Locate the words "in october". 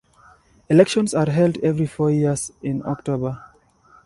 2.63-3.39